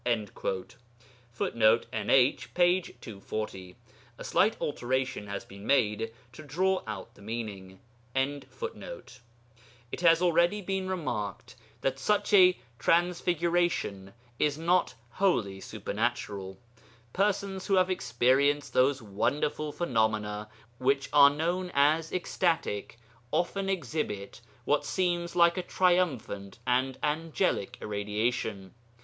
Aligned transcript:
[Footnote: 0.03 1.85
NH, 1.93 2.47
p. 2.55 2.81
240. 2.81 3.75
A 4.17 4.23
slight 4.23 4.57
alteration 4.59 5.27
has 5.27 5.45
been 5.45 5.67
made 5.67 6.11
to 6.33 6.41
draw 6.41 6.81
out 6.87 7.13
the 7.13 7.21
meaning.] 7.21 7.79
It 8.15 8.41
has 10.01 10.19
already 10.23 10.59
been 10.63 10.89
remarked 10.89 11.55
that 11.81 11.99
such 11.99 12.33
'transfiguration' 12.79 14.15
is 14.39 14.57
not 14.57 14.95
wholly 15.11 15.61
supernatural. 15.61 16.57
Persons 17.13 17.67
who 17.67 17.75
have 17.75 17.91
experienced 17.91 18.73
those 18.73 19.03
wonderful 19.03 19.71
phenomena 19.71 20.49
which 20.79 21.09
are 21.13 21.29
known 21.29 21.69
as 21.75 22.11
ecstatic, 22.11 22.97
often 23.31 23.69
exhibit 23.69 24.41
what 24.65 24.83
seems 24.83 25.35
like 25.35 25.57
a 25.59 25.61
triumphant 25.61 26.57
and 26.65 26.97
angelic 27.03 27.77
irradiation. 27.79 28.73